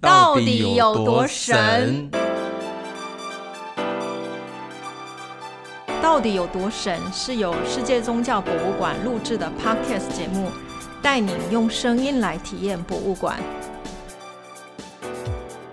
[0.00, 2.10] 到底有多神？
[6.00, 6.98] 到底有多神？
[7.12, 10.50] 是由世界宗教博物馆录制的 Podcast 节目，
[11.02, 13.38] 带你用声音来体验博物馆。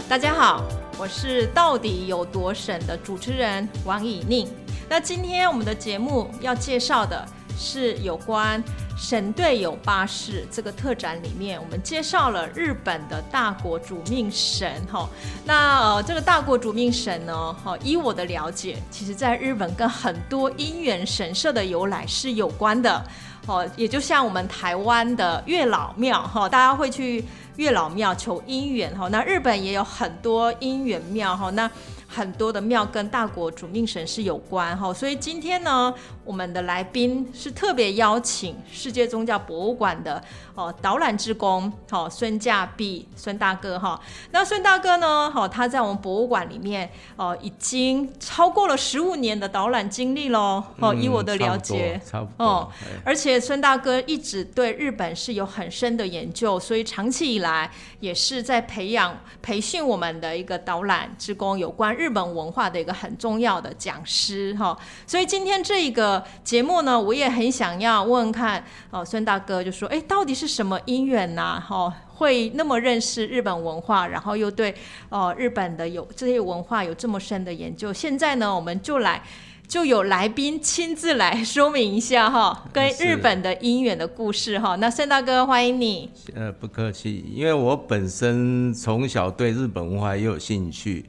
[0.10, 0.62] 大家好，
[0.98, 4.46] 我是到底有多神的主持人王以宁。
[4.90, 7.26] 那今天我们的节目要介绍的
[7.58, 8.62] 是有关。
[8.98, 15.08] 神队友巴士这个特展里面，我们介绍了日本的大国主命神哈。
[15.46, 23.04] 那呃，这个大国主命神呢，哈，依我的了解，其实在日本跟很多姻缘神社的由来是有关的。
[23.46, 27.24] 哦，也就像我们台湾的月老庙哈，大家会去
[27.56, 29.08] 月老庙求姻缘哈。
[29.10, 31.50] 那日本也有很多姻缘庙哈。
[31.52, 31.70] 那
[32.08, 35.94] 很多的庙跟大国主命神是有关哈，所以今天呢，
[36.24, 40.24] 我们的来宾是特别邀请世界宗教博物馆的
[40.56, 44.00] 哦导览职工，好孙驾碧孙大哥哈。
[44.32, 50.64] 那孙大哥呢，好他在我们博物馆里面哦，已经超过了十五年的导览经历喽。
[50.80, 52.72] 哦，以我的了解，差不多哦。
[53.04, 61.97] 而且孙大哥一直对日本是有很深的研究，所以长期以来也是在培养培训我们的一个导览职工有关。
[61.98, 71.60] 日本文化的一个很重要的讲师哈，所以今天这一个节目呢，我也很想要问问看哦，孙大哥就说，哎，到底是什么因缘呐？
[71.60, 74.74] 哈，会那么认识日本文化，然后又对
[75.10, 77.92] 哦日本的有这些文化有这么深的研究？
[77.92, 79.22] 现在呢，我们就来
[79.68, 84.76] 就有来宾亲自来说明一下哈，跟 日本的因缘的故事哈。
[84.78, 86.10] 那孙大哥欢迎你。
[86.34, 91.06] 呃，不客气，因为我本身从小对日本文化也有兴趣。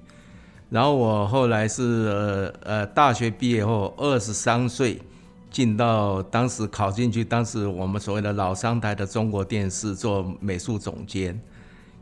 [0.70, 5.00] 然后我后来是呃呃大学毕业后二十三岁
[5.50, 11.40] 进到当时考进去，当时我们所谓的老商台的中国电视做美术总监。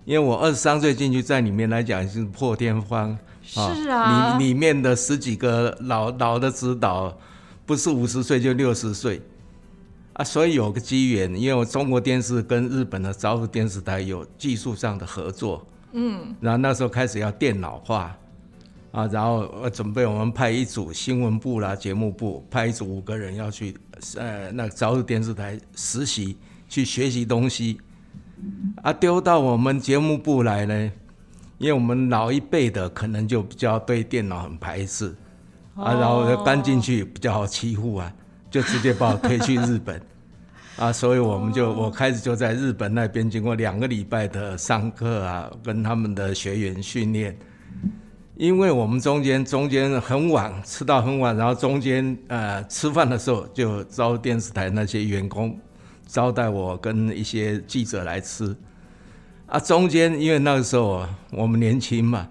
[0.04, 7.16] 因为我二十三岁进去，在里面来讲是破天荒，是啊，里里面的十几个老老的指导，
[7.64, 9.20] 不是五十岁就六十岁
[10.12, 18.16] 啊，所以有个机缘，因为我中国电视跟日本的早府电视台有技术上的合作，嗯，然后那时候开始要电脑化。
[18.92, 23.76] 啊，然后准备我们派一组新闻部啦、节目部派一组五个人要去，
[24.16, 27.78] 呃，那朝日电视台实习去学习东西，
[28.82, 30.92] 啊，丢到我们节目部来呢，
[31.58, 35.14] 因为我们老一辈的可能就比较对电脑很排斥，
[35.74, 38.10] 啊，然后就搬进去比较好欺负啊，
[38.50, 40.00] 就直接把我推去日本，
[40.78, 47.36] 啊，所以我们就我开始就在日本那边经过两个礼拜的上课啊，跟他们的学员训练。
[48.36, 55.58] 因为我们中间中间很晚吃到很晚，然后中间呃吃饭的时候就招电视台那些员工
[56.06, 58.54] 招待我跟一些记者来吃，
[59.46, 62.28] 啊中间因为那个时候我们年轻嘛，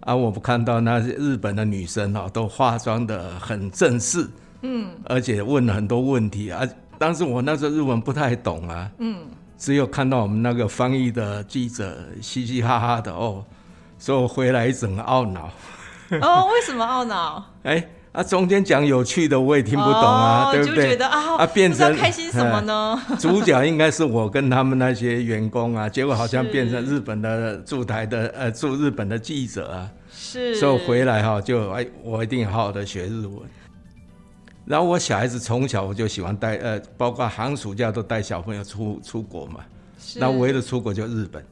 [0.00, 4.28] 啊我们看到那些日本的女生啊都化妆的很正式，
[4.60, 6.68] 嗯，而且问了很多问题啊，
[6.98, 13.42] 当时我那时候日文不太懂啊，嗯，只有看到我们那个翻译的记者嘻嘻哈哈的哦。
[14.00, 15.48] 所以我回来一整个懊恼。
[16.20, 17.44] 哦，为什么懊恼？
[17.62, 20.74] 哎，啊，中间讲有趣的我也听不懂啊，对不对？
[20.74, 23.00] 就觉得啊，啊，变成开心什么呢？
[23.20, 29.88] 主角应该是我跟他们那些员工啊，结果好像变成日本的驻台的呃驻日本的记者啊。
[30.10, 30.56] 是。
[30.56, 33.38] 所以回来哈，就哎，我一定好好的学日文。
[34.64, 39.60] 然后我小孩子从小我就喜欢带呃，包括寒暑假都带小朋友出出国嘛。
[39.98, 40.18] 是。
[40.18, 41.44] 那唯一的出国就日本。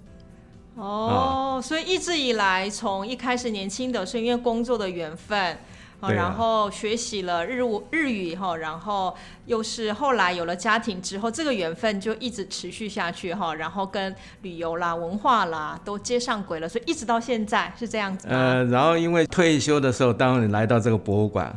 [0.78, 5.59] 哦，所以一直以来，从一开始年轻的是因为工作的缘分，
[6.00, 9.12] 然后学习了日日语哈，然后
[9.47, 18.28] 又是后来有了家庭之后，这个缘分就一直持续下去哈，然后跟旅游啦、文化啦都接上轨了，所以一直到现在是这样子。
[18.28, 21.53] 呃，然后因为退休的时候，当你来到这个博物馆，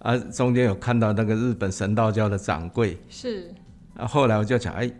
[0.00, 3.50] 啊，中间有看到那个日本神道教的掌柜，是，
[3.96, 4.90] 啊，后来我就想，哎。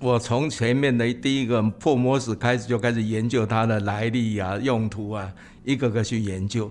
[0.00, 5.32] 我从前面的第一个破魔石开始，就开始研究它的来历啊、用途啊，
[5.64, 6.70] 一个个去研究。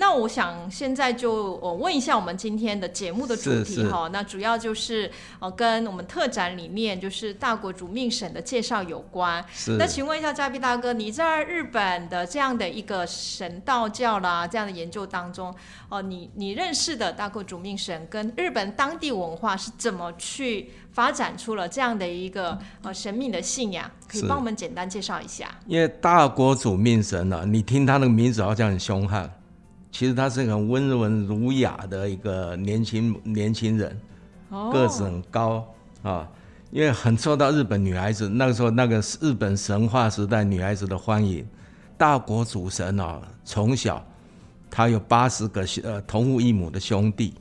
[0.00, 5.10] 那我想现在就我问一下我们今天的节目的主题哈，那主要就是
[5.40, 9.44] 呃跟我们特展里面就是大国主命神的介绍有关。
[9.52, 9.76] 是。
[9.76, 15.54] 那请问一下嘉宾大哥，你在日本的这样的一个神道教啦这样的研究当中，
[15.90, 23.90] 哦，你你认识的大国主命神跟日本当地文化是怎么去发展出了这样的一个呃神秘的信仰？
[24.08, 25.54] 可以帮我们简单介绍一下。
[25.66, 29.30] 因为大国主命神呢，你听他那个名字好像很凶悍。
[29.92, 34.00] 其实他是很温文儒雅的一个年轻年轻人，
[34.72, 35.66] 个子很高
[36.02, 36.28] 啊，
[36.70, 41.46] 因为很受到日本女孩子那个时候那个日本神话时代女孩子的欢迎，
[41.98, 44.04] 大国主神啊，从小
[44.70, 47.34] 他有八十个呃同父异母的兄弟，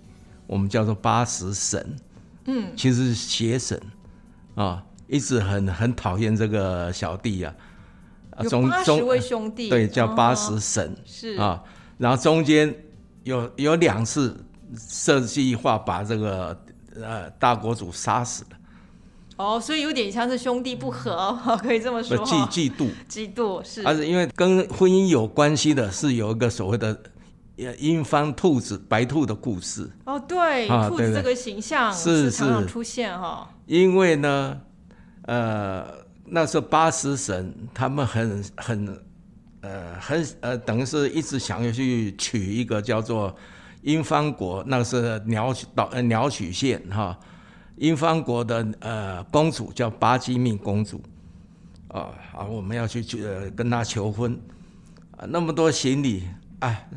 [0.48, 1.96] 我们叫做八十神。
[2.46, 3.80] 嗯，其实是邪神
[4.56, 7.54] 啊，一直很很讨厌这个小弟啊。
[8.42, 11.62] 有八十位兄弟，对，叫八十神是啊。
[12.00, 12.76] 然后中间
[13.24, 14.44] 有有两次
[14.76, 16.60] 设计划把这个
[17.00, 18.58] 呃大国主杀死了。
[19.38, 22.18] 哦，所以有点像是兄弟不和， 可以这么说。
[22.26, 23.84] 嫉嫉妒，嫉妒是。
[23.86, 27.00] 而是因为跟婚姻有关系的，是有一个所谓的
[27.78, 29.90] 英方兔子、白兔的故事。
[30.06, 33.50] 哦，对，兔子这个形象是常常出现哈。
[33.66, 34.60] 因为呢，
[35.22, 35.86] 呃，
[36.26, 39.02] 那时候八十神他们很很
[39.62, 43.36] 呃很呃，等于是一直想要去取一个叫做
[43.82, 47.18] 英方国，那个是鸟岛呃鸟取县哈。
[47.78, 51.02] 英方国的呃公主叫巴基命公主，
[51.88, 53.24] 啊，啊，我们要去去
[53.56, 54.38] 跟她求婚，
[55.12, 56.24] 啊，那么多行李，
[56.60, 56.90] 哎，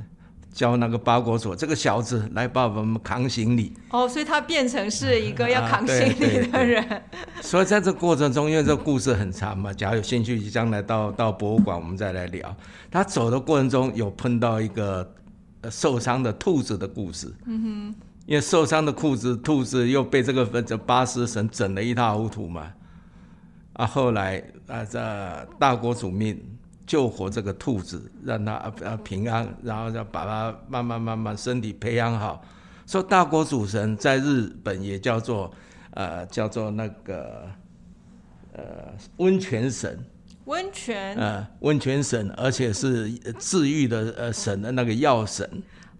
[0.52, 3.72] 叫那个八国主这个小子来帮我们扛行李。
[3.90, 7.02] 哦，所以他变成是一个要扛行李的人。
[7.40, 12.54] 所以在这过程中，因为这故事很长嘛，假如有兴趣，将来到到博物馆我们再来聊。
[12.90, 15.14] 他走的过程中有碰到一个
[15.70, 17.34] 受伤的兔子的故事。
[17.46, 17.94] 嗯哼。
[18.24, 22.72] 因为受伤的兔子，兔子又被这个这巴斯神整得一塌糊涂嘛，
[23.72, 26.40] 啊，后来啊，这大国主命
[26.92, 32.44] 救活这个兔子，让它啊平安，然后要把它慢慢慢慢身体培养好。
[32.86, 35.50] 说大国主神在日本也叫做
[35.92, 37.48] 呃叫做那个
[38.52, 38.62] 呃
[39.16, 39.98] 温泉神，
[40.44, 45.48] 温泉呃温泉神，而且是治愈的呃神的那个药神。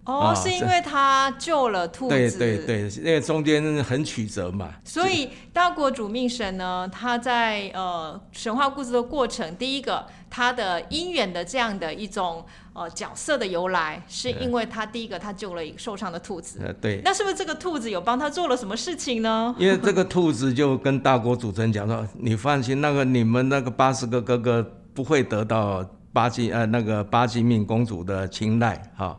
[0.05, 2.15] 哦，是因为他救了兔子。
[2.15, 4.69] 对对对，因为中间很曲折嘛。
[4.83, 16.59] 所以大国主命神呢，他在呃神话故事的过程，第一个他的姻缘的这样的一种呃角色的由来，是因为他第一个他救了一个受伤的兔子。
[16.61, 17.01] 呃，对。
[17.05, 19.55] 那是不是这个兔子有帮他做了什么事情呢？
[19.57, 24.61] 因为这个兔子就跟大国主神讲说：“你放心，那个你们那个八十个哥哥
[24.93, 29.17] 不会得到巴基呃那个巴基命公主的青睐。”哈。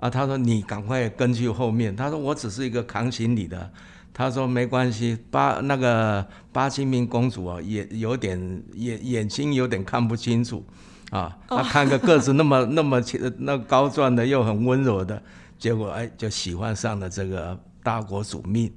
[0.00, 1.94] 啊，他说你赶快跟去后面。
[1.94, 3.70] 他说我只是一个扛行李的。
[4.12, 10.62] 他说没关系，巴那个巴金明公主啊，也有点眼眼睛有点看不清楚，
[11.10, 13.00] 啊，他看个个子那么那么
[13.38, 15.22] 那高壮的又很温柔的，
[15.58, 18.70] 结果哎就喜欢上了这个大国主命。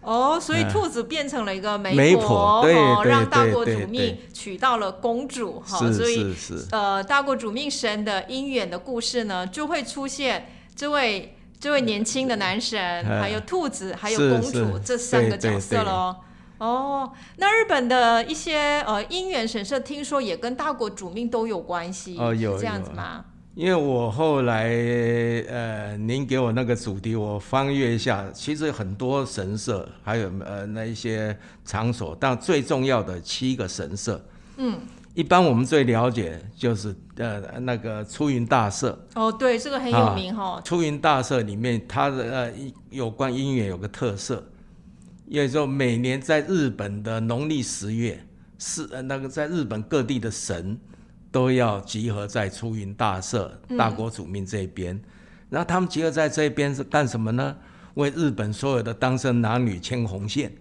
[0.00, 6.34] 哦，所以兔子变成了一个媒婆，哦，让大国主命娶到了公主，哈，所以
[6.72, 10.46] 呃，大国主命神的姻缘的故事呢，就会出现。
[10.80, 16.16] 这位这位年轻的男神，还有兔子，还有公主这三个角色喽。
[16.56, 23.22] 哦，那日本的一些呃姻缘神社，听说也跟大国主命都有关系，哦，有这样子吗？
[23.54, 24.70] 因为我后来
[25.50, 34.18] 呃，您给我那个主题，我翻阅一下，其实很多神社，还有呃那一些场所，但最重要的七个神社，
[34.56, 34.80] 嗯。
[35.14, 40.60] 一般我们最了解就是呃那个出云大社哦，对，这个很有名哈。
[40.64, 42.52] 出云大社里面它的呃
[42.90, 44.52] 有关音乐有个特色，
[45.26, 48.24] 因为说每年在日本的农历十月，
[48.58, 50.78] 是呃那个在日本各地的神
[51.32, 55.00] 都要集合在出云大社大国主命这边，
[55.48, 57.56] 然后他们集合在这边是干什么呢？
[57.94, 60.52] 为日本所有的单身男女牵红线。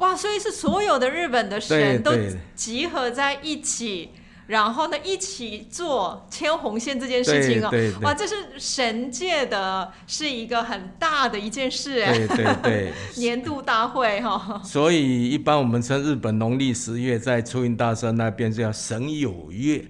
[0.00, 2.12] 哇，所以是所有的日本的神都
[2.54, 4.10] 集合在一起，
[4.46, 7.70] 然后呢一起做牵红线这件事情哦。
[8.02, 12.12] 哇，这是神界的，是一个很大的一件事哎。
[12.12, 14.60] 对对对， 年度大会哈。
[14.64, 19.84] 所以一般我们称日本农历十月在初音大社那边叫神有月。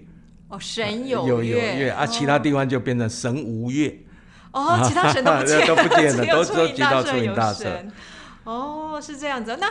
[0.49, 3.97] 哦，神有月啊，其他地方就变成神无月。
[4.51, 7.65] 哦，其他神都不见 都不见了，都都集到出云大社。
[8.43, 9.57] 哦，是这样子。
[9.59, 9.67] 那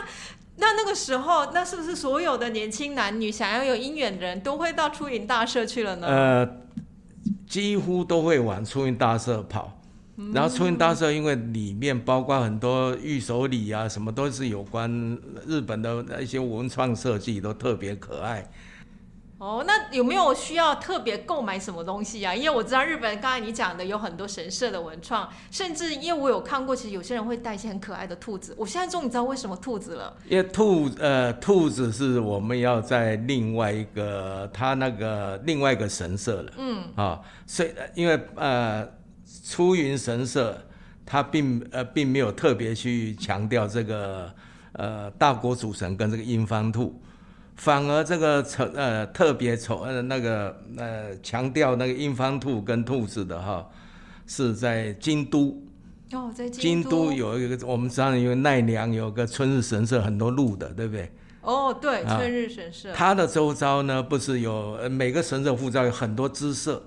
[0.57, 6.07] 那那个时候，那是不是所有的年轻男女想要有姻缘的人都会到出云大社去了呢？
[6.07, 6.49] 呃，
[7.47, 9.77] 几乎都会往出云大社跑。
[10.33, 18.47] 然后出云大社因为里面包括很多御守礼啊，什么都是有关日本的一些文创设计，都特别可爱。
[19.41, 22.35] 哦，那有没有需要特别购买什么东西啊？
[22.35, 28.53] 因为我知道日本刚才你讲的有很多神社的文创，甚至因为我有看过，其实有些人会带一些很可爱的兔子。
[28.55, 30.15] 我现在终于知道为什么兔子了。
[30.29, 36.53] 因为兔呃兔子是我们要在另外一个它那个另外一个神社了。
[36.57, 38.87] 嗯啊，所以因为呃
[39.43, 40.55] 出云神社
[41.03, 44.31] 它并呃并没有特别去强调这个
[44.73, 47.01] 呃大国主神跟这个阴方兔。
[47.61, 53.63] 反而这个丑呃特别丑呃那个呃强调那个英方兔跟兔子的哈，
[54.25, 55.61] 是在京都。
[56.11, 61.11] 哦，在京都有一个，我们知道有奈良有个春日神社，很多鹿的，对不对？
[61.41, 62.91] 哦，对，春日神社。
[62.95, 66.83] 它的周遭呢，不是有每个神社护照有很多姿色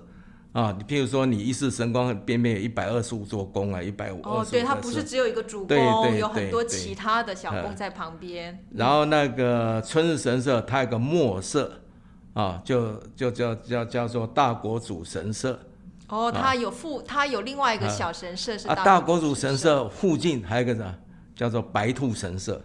[0.55, 0.73] 啊？
[0.77, 4.21] 你譬如说，你一世神光边边有一百二十五座宫啊，一百五。
[4.23, 8.65] 哦，对，它不是只有一个主宫，有很多其他的小宫在旁边。
[8.71, 11.81] 然后那个春日神社，它有个末社
[12.33, 15.59] 啊，就就叫叫叫做大国主神社。
[16.07, 20.95] 哦，它有附，它有另外一个小神社是大国主神社附近还有一个啥，
[21.35, 22.61] 叫做白兔神社。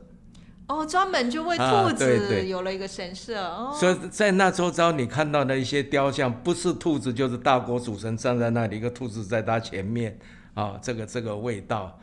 [0.70, 3.42] 哦，专门就为兔子有了一个神社。
[3.42, 10.16] 哦，所以在那周遭你看到的一些雕像，不是兔子就是大国主神站在那里，一个兔子在它前面
[10.54, 11.98] 啊，这个这个味道。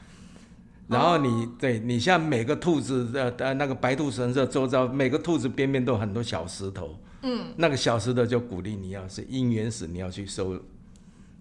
[0.90, 6.98] 然后你对你像每个兔子的呃那个白兔神社周遭，每个兔子边边都有很多小石头。
[7.22, 10.60] 嗯，那个小石头就鼓励你要是因缘石，你要去收。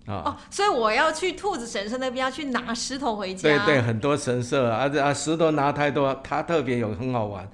[0.07, 3.43] 哦，所以我要去兔子神社那边要去拿石头回家。
[3.43, 7.49] 对对，很多神社，而且啊石头拿太多，它特别有很好玩。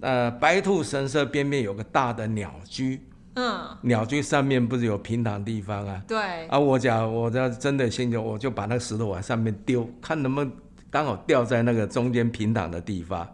[0.00, 3.02] 呃，白兔神社边边有个大的鸟居，
[3.34, 6.00] 嗯，鸟居上面不是有平躺地方啊？
[6.06, 6.46] 对。
[6.46, 10.52] 啊，我讲，我要真的兴趣，我就把那个石头往上面丢，看能不能
[10.90, 13.28] 刚好掉在那个中间平躺的地方。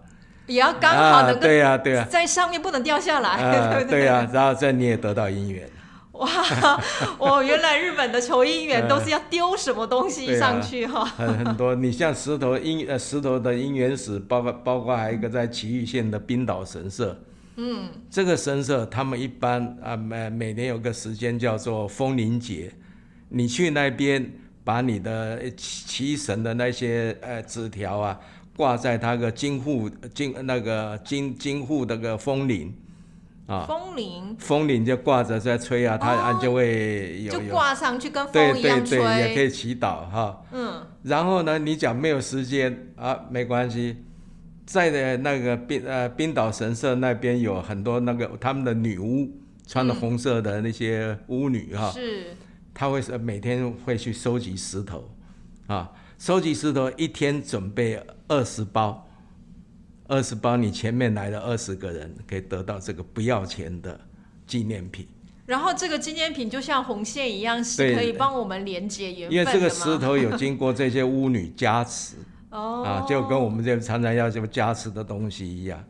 [0.46, 3.36] 也要刚好能够对呀对呀，在上面不能掉下来。
[3.74, 5.68] 对对呀，然后这你也得到姻缘。
[6.18, 6.80] 哇，
[7.18, 11.04] 我原来日本的求姻缘都是要丢什么东西上去哈？
[11.04, 17.16] 很很多，你像石头姻呃石头的姻缘石，包括包括还有一个在岐玉县的冰岛神社，
[17.56, 22.72] 嗯，这个神社他们一般啊每每年有个时间叫做风铃节，
[23.28, 24.32] 你去那边
[24.64, 28.18] 把你的祈神的那些呃纸条啊
[28.56, 32.74] 挂在他个金户金那个金金户那个风铃。
[33.46, 40.42] 啊，风铃，风铃就挂着在吹啊，它就会有就挂上去跟风一样吹，也可以祈祷哈。
[40.50, 44.04] 嗯，然后呢，你讲没有时间啊，没关系，
[44.64, 49.30] 在的那个冰呃冰岛神社那边有很多那个他们的女巫，
[49.64, 52.34] 穿的红色的那些巫女哈，是，
[52.74, 55.08] 她会是每天会去收集石头，
[55.68, 59.05] 啊，收集石头一天准备二十包。
[60.08, 63.98] 二十包，你前面来的二十个人可以得到这个不要钱的
[64.46, 65.06] 纪念品。
[65.44, 72.16] 然后这个纪念品就像红线一样，是可以帮我们连接缘分因为这个石头有经过这些巫女加持，
[72.50, 75.82] 哦，啊，就跟我们这常常要什么加持的东西一样。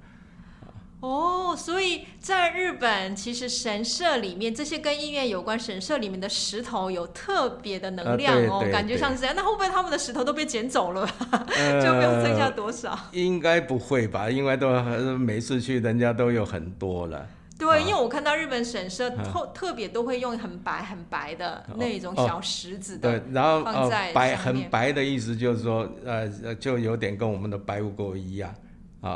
[1.00, 9.35] 哦，所以在日本，其实神社里面这些跟医院有关神社里面的石头有特别的能量哦，感觉像是这样。
[9.37, 11.07] 那会不会他们的石头都被捡走了，
[11.85, 12.99] 就没有剩下多少？
[13.12, 14.31] 应该不会吧？
[14.31, 14.71] 因为都
[15.19, 17.26] 每次去人家都有很多了。
[17.59, 28.55] 对，因为我看到日本神社特特别都会用很白很白的那种小石子的，对，然后放在白很白的意思就是说，呃，就有点跟我们的白雾沟一样。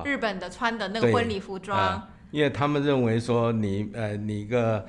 [0.04, 4.86] 日本的穿的那个婚礼服装，因为他们认为说你呃你个，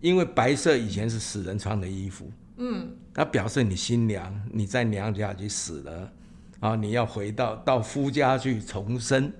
[0.00, 6.12] 因为白色以前是死人穿的衣服，嗯，它表示你新娘你在娘家去死了，
[6.60, 9.30] 啊，你要回到到夫家去重生，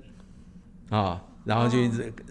[0.91, 1.79] 啊，然后就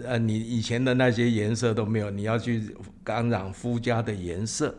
[0.05, 4.75] 呃你以前的那些颜色都没有，你要去感染夫家的颜色，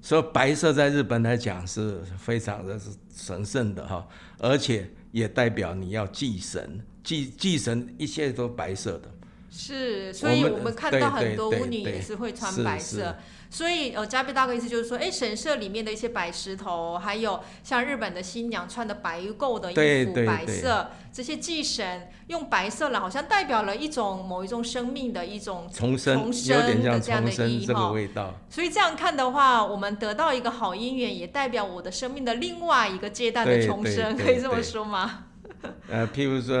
[0.00, 2.80] 所以白色在日本来讲是非常的
[3.14, 4.90] 神圣的哈，而且。
[5.12, 9.10] 也代表你要祭神，祭祭神一切都白色的，
[9.50, 13.16] 是，所以我们看到很多巫女也是会穿白色。
[13.50, 28.34] 所以，呃，加贝大哥意思就是说，哎，神社里面的一些白石头，还有像日本的新娘穿的白垢的衣服，白色这些祭神用白色了，好像代表了一种某一种生命的一种重生，有点像这样的意义哈。
[28.50, 35.24] 所以这样看的话，我们得到一个好姻缘，也代表我的生命的另外一个阶段的重生，可以这么说吗？
[35.90, 36.56] 呃，譬如说，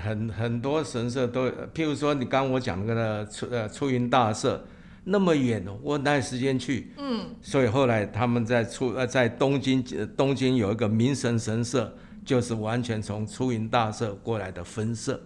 [0.00, 4.64] 很很多神社都，譬如说你刚我讲那个出呃出云大社。
[5.04, 6.92] 那么远哦，我哪有时间去？
[6.96, 9.82] 嗯，所以后来他们在出呃在东京
[10.16, 11.92] 东京有一个明神神社，
[12.24, 15.20] 就是完全从出云大社过来的分社。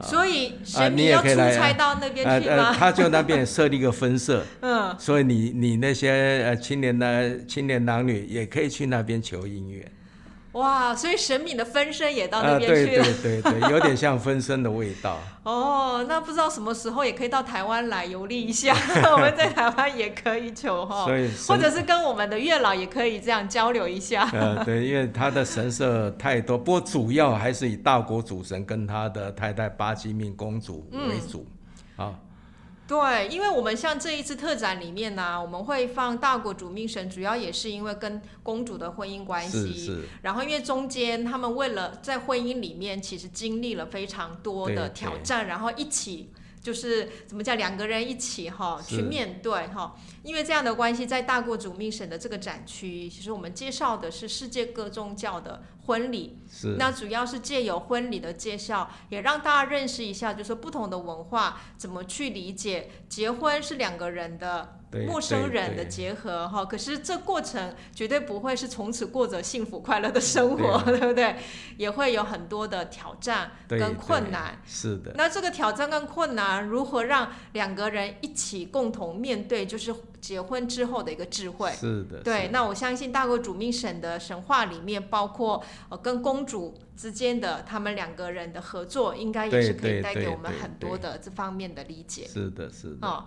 [0.00, 2.72] 所以神明要出差到那边去吗？
[2.72, 4.42] 他就那边设立一个分社。
[4.62, 9.92] 嗯，所以你你那些呃青年的青年男女也可以去那边求姻缘。
[10.58, 15.18] 哇，所以神明的分身也到那边去了，对对对对，有点像分身的味道。
[15.44, 18.74] 哦，那不知道什么时候也可以到台湾来游历一下，
[19.12, 21.06] 我们在台湾也可以求哈，
[21.46, 24.28] 或者是跟我们的月老也可以这样交流一下。
[24.34, 31.46] 呃，对，因为他的神社太多，不过主要还是以大国主神跟他的太太巴基命公主为主。
[31.96, 32.14] 啊。
[32.88, 39.74] 对，因为我们像这一次特展里面呢、我们会放大国主命神，主要也是因为跟公主的婚姻关系。
[39.74, 46.32] 是是，然后因为中间他们为了在婚姻里面，其实经历了非常多的挑战，然后一起。
[46.60, 66.62] 就是怎么讲，两个人一起哈去面对哈，因为这样的关系，在大国主命神的这个展区，其实我们介绍的是世界各宗教的婚礼，是那主要是借由婚礼的介绍，也让大家认识一下，就是不同的文化怎么去理解结婚是两个人的对陌生人的结合哈。
[66.62, 71.36] 可是这过程绝对不会是从此过着幸福快乐的生活，对 不对？
[71.78, 74.60] 也会有很多的挑战跟困难。
[74.66, 81.70] 是的，那这个挑战跟困难，如何让两个人一起共同面对，就是结婚之后的一个智慧。
[81.72, 92.26] 是的，对，那我相信大国主命神的神话里面，包括呃跟公主之间的他们两个人的合作，应该也是可以带给我们很多的这方面的理解。
[92.26, 93.06] 是的，是的。
[93.06, 93.24] 哦，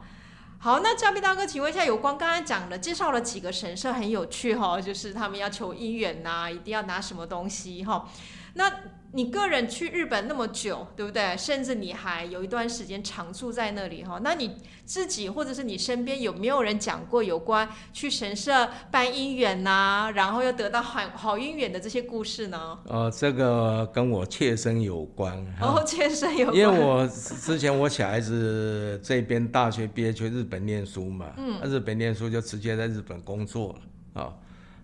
[0.60, 8.08] 好，那嘉宾大哥，请问一下，有关刚才讲的，介绍了几个神社，很有趣哈、哦，就是他们要求姻缘呐、一定要拿什么东西哈、
[8.54, 8.72] 那
[9.14, 11.36] 你个人去日本那么久，对不对？
[11.38, 22.80] 甚至你还有一段时间常住在那里哈、那你自己或者是你身边有没有人讲过有关去神社办姻缘呐、然后又得到好好姻缘的这些故事呢？
[22.88, 25.36] 呃，这个跟我切身有关。
[25.46, 33.76] 哈然后 切身有关，因为我之前我小孩子这边大学毕业去日本念书嘛，嗯，日本念书就直接在日本工作
[34.14, 34.34] 了啊。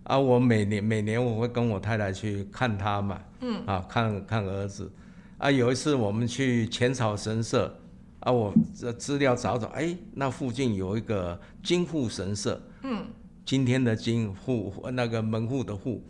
[0.08, 4.90] 啊，我每年每年我会跟我太太去看他嘛，嗯，啊，看看儿子。
[5.38, 7.78] 啊，有一次我们去浅草神社，
[8.22, 13.06] 啊，我这资料找找，哎，那附近有一个金户神社，嗯，
[13.46, 16.02] 今天的金户那个门户的户，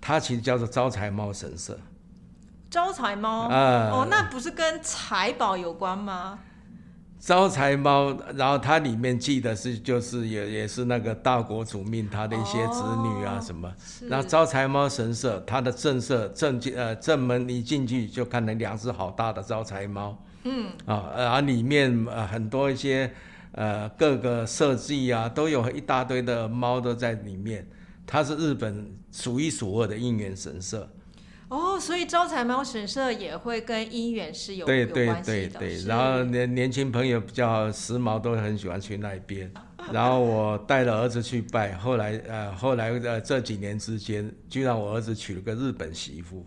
[0.00, 1.76] 它其实叫做招财猫神社。
[2.70, 6.38] 招财猫、啊哦，那不是跟财宝有关吗？
[7.22, 14.08] 招财猫，然后它里面记的是就是也也是那个大国主命他的一些子女啊哦什么，是。
[14.08, 20.72] 然后招财猫神社它的正社正进呃正门一进去就看到两只好大的招财猫，嗯。
[20.84, 23.08] 啊，然后里面呃很多一些
[23.52, 27.64] 呃各个设计啊都有一大堆的猫都在里面，
[28.04, 30.90] 它是日本数一数二的应援神社。
[31.52, 39.52] 哦，所以招财猫神社也会跟姻缘是有有对对关系的，对对，然后年年轻朋友比较时髦，都很喜欢去那边。
[39.92, 46.46] 然后我带了儿子去拜，后来呃后来呃这几年之间，居然我儿子娶了个日本媳妇。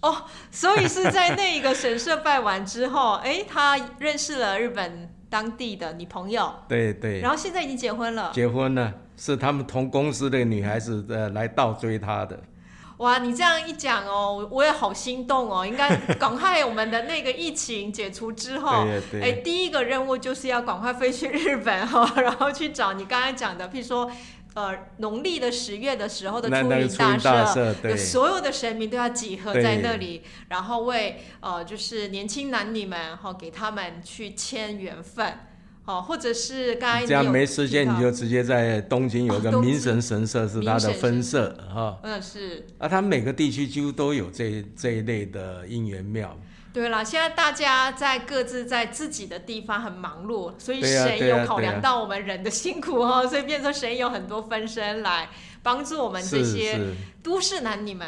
[0.00, 0.16] 哦
[0.50, 8.30] 所以是在那一个神社拜完之后， 哎，他认识了日本当地的女朋友，对对，然后现在已经结婚了。
[8.32, 12.40] 结婚了，是他们同公司的女孩子呃来倒追他的。
[12.98, 15.66] 哇，你这样一讲哦，我也好心动哦。
[15.66, 18.86] 应该赶快我们的那个疫情解除之后，
[19.20, 24.10] 哎，第一个任务就是要赶快飞去日本哈、 然后去找你刚才讲的，譬如说。
[24.54, 35.38] 呃，农历的十月的时候的那出云那个出云大社，所有的神明都要集合在那里，然后为呃，就是年轻男女们哈、给他们去签缘分，
[35.88, 41.98] 哦，或者是刚才你这样有没时间你就直接在东京有个哦东京明神神社是它的分社哈。
[42.02, 46.38] 嗯是啊，它每个地区几乎都有这这一类的应援庙。
[46.74, 55.30] 对了，现在大家在各自在自己的地方很忙碌，所以对呀神有考量到我们人的辛苦哦，所以变成神有很多分身来
[55.62, 56.78] 帮助我们这些，
[57.22, 58.06] 都市男女们。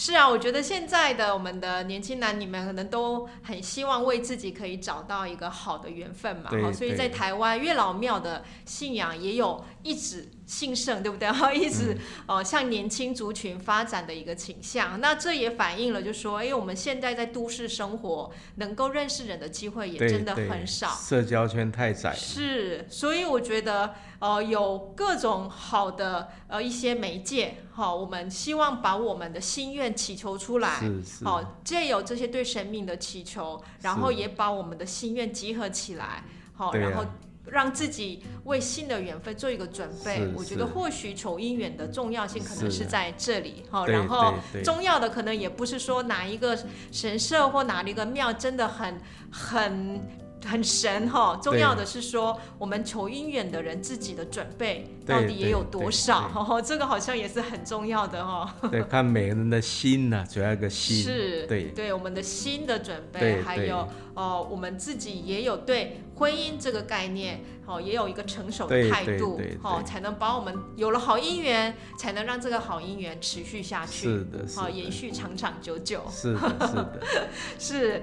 [0.00, 11.30] 是啊，我觉得现在的我们的年轻男女们可能都很希望为自己可以找到一个好的缘分嘛，所以在台湾月老庙的信仰也有一直兴盛，对不对？
[11.30, 11.92] 哈，一直、
[12.26, 14.98] 哦呃向年轻族群发展的一个倾向。
[14.98, 20.88] 那这也反映了，就说，因为，我们现在在都市生活，能够认识人的机会也真的很少。
[20.88, 22.14] 社交圈太窄。
[22.14, 37.04] 是，所以我觉得，呃，有各种好的呃一些媒介，好、我们希望把我们的心愿祈求出来，是是，好、借由这些对神明的祈求，然后也把我们的心愿集合起来，好、然后
[37.50, 40.26] 让自己为新的缘分做一个准备。
[40.34, 44.34] 我觉得或许求姻缘的重要性可能是是在这里，哈、然后
[44.64, 46.58] 重要的可能也不是说哪一个
[46.92, 50.00] 神社或哪一个庙真的很很
[50.46, 58.54] 很神哈，重要的是说我们求姻缘的人自己的准备到底也有多少，这个好像也是很重要的哈。
[58.70, 61.02] 对，看每个人的心呐、主要一个心。
[61.02, 76.02] 是，对对我们的心的准备，还有呃，我们自己也有对婚姻这个概念，哦，也有一个成熟的态度哦，才能把我们有了好姻缘，才能让这个好姻缘持续下去，是的，是好，的，延续长长久久。
[76.10, 77.00] 是的，是的，
[77.60, 78.02] 是，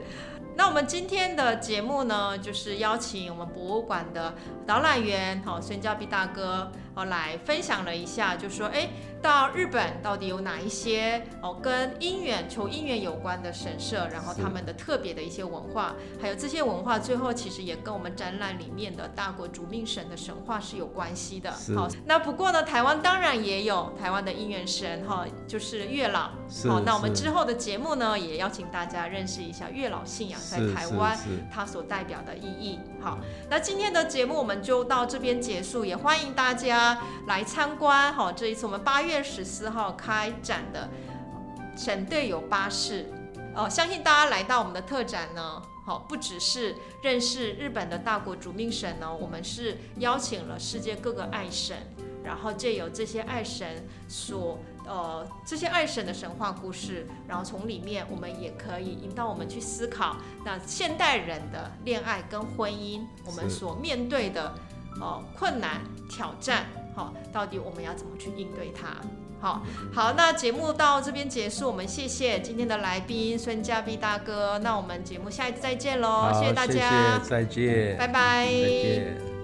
[0.56, 4.36] 那我们今天的节目呢，就是邀请我们博物馆的
[4.68, 8.90] 导览员，好、孙家碧大哥，哦，来分享了一下，就说，哎，
[9.22, 21.50] 到日本到底有哪一些哦跟姻缘求姻缘有关的神社，然后他们的特别的一些文化，还有这些文化最后其实也跟我们展览里面的大国主命神的神话是有关系的。
[21.74, 26.32] 好，那不过呢，台湾当然也有台湾的姻缘神，哈、就是月老。
[26.68, 31.18] 好，那我们之后的节目呢，也邀请大家认识一下月老信仰在台湾
[31.50, 32.82] 它所代表的意义。
[33.00, 33.18] 好，
[33.50, 38.12] 那今天的节目我们就到这边结束，也欢迎大家来参观。
[38.14, 40.90] 好，这一次我们八月十四号开展的
[41.78, 43.10] 省队友巴士，
[43.56, 45.62] 哦，相信大家来到我们的特展呢。
[45.86, 51.78] 好，不只是认识日本的大国主命神呢，我们是邀请了世界各个爱神，
[52.24, 64.56] 然后借由这些爱神所呃这些爱神的神话故事，然后从里面我们也可以引导我们去思考，那现代人的恋爱跟婚姻，我们所面对的
[65.00, 68.98] 呃困难挑战，好、到底我们要怎么去应对它？
[69.46, 69.62] 好
[69.94, 79.35] 好，那节目到这边结束，我们谢谢今天的来宾孙家碧大哥，那我们节目下一次再见喽，谢，谢大谢家，再见，拜拜，再见。